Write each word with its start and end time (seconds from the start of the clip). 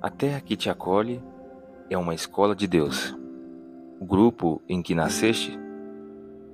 A 0.00 0.10
terra 0.10 0.42
que 0.42 0.56
te 0.56 0.68
acolhe 0.68 1.22
é 1.88 1.96
uma 1.96 2.14
escola 2.14 2.54
de 2.54 2.66
Deus. 2.66 3.16
O 3.98 4.04
grupo 4.04 4.60
em 4.68 4.82
que 4.82 4.94
nasceste 4.94 5.58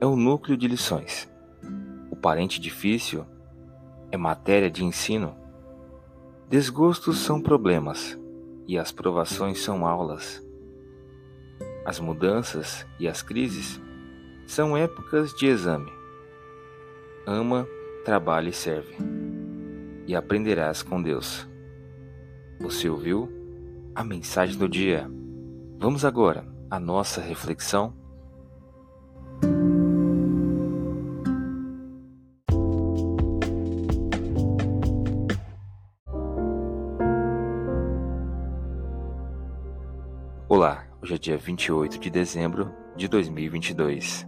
é 0.00 0.06
o 0.06 0.14
núcleo 0.14 0.56
de 0.56 0.68
lições. 0.68 1.28
O 2.08 2.14
parente 2.14 2.60
difícil 2.60 3.26
é 4.12 4.16
matéria 4.16 4.70
de 4.70 4.84
ensino. 4.84 5.34
Desgostos 6.48 7.18
são 7.18 7.40
problemas 7.40 8.16
e 8.68 8.78
as 8.78 8.92
provações 8.92 9.60
são 9.60 9.84
aulas. 9.84 10.40
As 11.84 11.98
mudanças 11.98 12.86
e 13.00 13.08
as 13.08 13.22
crises 13.22 13.80
são 14.46 14.76
épocas 14.76 15.34
de 15.34 15.46
exame. 15.46 15.90
Ama, 17.26 17.66
trabalha 18.04 18.50
e 18.50 18.52
serve, 18.52 18.96
e 20.06 20.14
aprenderás 20.14 20.82
com 20.82 21.02
Deus. 21.02 21.50
Você 22.62 22.88
ouviu 22.88 23.28
a 23.92 24.04
mensagem 24.04 24.56
do 24.56 24.68
dia? 24.68 25.10
Vamos 25.80 26.04
agora 26.04 26.46
à 26.70 26.78
nossa 26.78 27.20
reflexão. 27.20 27.92
Olá, 40.48 40.86
hoje 41.02 41.14
é 41.14 41.18
dia 41.18 41.36
28 41.36 41.98
de 41.98 42.10
dezembro 42.10 42.72
de 42.96 43.08
2022. 43.08 44.24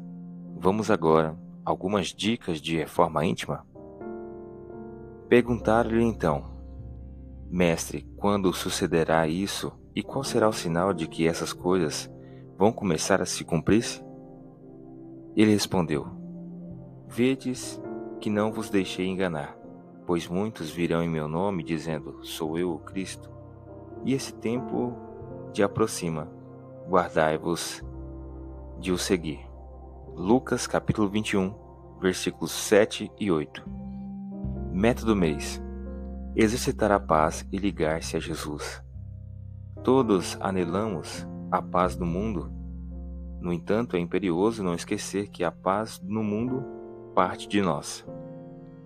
Vamos 0.56 0.90
agora 0.90 1.38
algumas 1.64 2.08
dicas 2.08 2.60
de 2.60 2.77
reforma 2.78 3.24
íntima? 3.24 3.64
Perguntar-lhe 5.28 6.02
então, 6.02 6.53
Mestre, 7.50 8.02
quando 8.16 8.52
sucederá 8.52 9.26
isso 9.28 9.72
e 9.94 10.02
qual 10.02 10.24
será 10.24 10.48
o 10.48 10.52
sinal 10.52 10.92
de 10.92 11.06
que 11.06 11.26
essas 11.26 11.52
coisas 11.52 12.10
vão 12.58 12.72
começar 12.72 13.22
a 13.22 13.26
se 13.26 13.44
cumprir-se? 13.44 14.04
Ele 15.36 15.52
respondeu: 15.52 16.06
Vedes 17.06 17.80
que 18.20 18.30
não 18.30 18.52
vos 18.52 18.70
deixei 18.70 19.06
enganar, 19.06 19.56
pois 20.06 20.28
muitos 20.28 20.70
virão 20.70 21.02
em 21.02 21.08
meu 21.08 21.28
nome 21.28 21.62
dizendo: 21.62 22.18
Sou 22.22 22.58
eu 22.58 22.72
o 22.72 22.78
Cristo. 22.78 23.30
E 24.04 24.12
esse 24.12 24.34
tempo 24.34 24.94
de 25.52 25.62
aproxima, 25.62 26.30
guardai-vos 26.88 27.82
de 28.78 28.92
o 28.92 28.98
seguir. 28.98 29.40
Lucas 30.14 30.66
capítulo 30.66 31.08
21, 31.08 31.54
versículos 32.00 32.52
7 32.52 33.10
e 33.18 33.30
8. 33.30 33.64
Método 34.72 35.16
mês: 35.16 35.63
exercitar 36.36 36.90
a 36.90 36.98
paz 36.98 37.46
e 37.52 37.58
ligar-se 37.58 38.16
a 38.16 38.20
Jesus. 38.20 38.82
Todos 39.84 40.36
anelamos 40.40 41.27
a 41.50 41.62
paz 41.62 41.94
do 41.94 42.04
mundo. 42.04 42.52
No 43.40 43.52
entanto, 43.52 43.96
é 43.96 44.00
imperioso 44.00 44.62
não 44.62 44.74
esquecer 44.74 45.28
que 45.28 45.45
a 45.45 45.52
paz 45.52 46.00
no 46.02 46.24
mundo 46.24 46.64
parte 47.14 47.46
de 47.46 47.62
nós. 47.62 48.05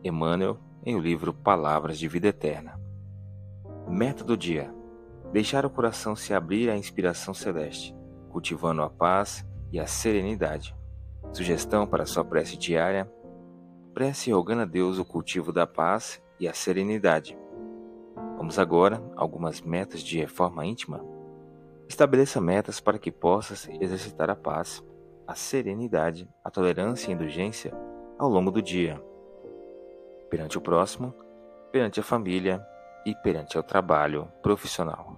Emmanuel, 0.04 0.59
em 0.84 0.94
o 0.94 0.98
livro 0.98 1.32
Palavras 1.32 1.98
de 1.98 2.06
Vida 2.06 2.28
Eterna. 2.28 2.78
Método 3.88 4.36
dia: 4.36 4.75
deixar 5.32 5.65
o 5.65 5.70
coração 5.70 6.15
se 6.15 6.34
abrir 6.34 6.69
à 6.69 6.76
inspiração 6.76 7.32
celeste, 7.32 7.97
cultivando 8.30 8.82
a 8.82 8.91
paz 8.91 9.47
e 9.72 9.80
a 9.80 9.86
serenidade. 9.86 10.76
Sugestão 11.32 11.86
para 11.86 12.04
sua 12.04 12.25
prece 12.25 12.59
diária: 12.59 13.10
prece 13.94 14.30
rogando 14.30 14.62
a 14.62 14.66
Deus 14.66 14.98
o 14.98 15.04
cultivo 15.04 15.53
da 15.53 15.66
paz 15.66 16.20
e 16.38 16.49
a 16.49 16.53
serenidade. 16.53 17.38
Vamos 18.37 18.59
agora 18.59 19.03
a 19.16 19.21
algumas 19.21 19.60
metas 19.60 20.03
de 20.03 20.19
reforma 20.19 20.65
íntima. 20.65 21.04
Estabeleça 21.88 22.41
metas 22.41 22.81
para 22.81 22.99
que 22.99 23.10
possas 23.10 23.69
exercitar 23.81 24.31
a 24.31 24.37
paz, 24.37 24.84
a 25.27 25.34
serenidade, 25.34 26.28
a 26.44 26.50
tolerância 26.50 27.09
e 27.09 27.12
a 27.12 27.15
indulgência 27.15 27.72
ao 28.19 28.28
longo 28.28 28.50
do 28.50 28.62
dia, 28.62 29.03
perante 30.28 30.59
o 30.59 30.60
próximo, 30.60 31.15
perante 31.72 32.00
a 32.00 32.03
família 32.03 32.65
e 33.04 33.15
perante 33.15 33.59
o 33.59 33.62
trabalho 33.62 34.31
profissional. 34.43 35.17